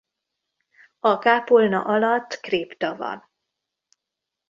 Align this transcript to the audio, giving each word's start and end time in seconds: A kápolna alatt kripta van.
A 0.99 1.19
kápolna 1.19 1.81
alatt 1.81 2.39
kripta 2.39 2.95
van. 2.95 3.29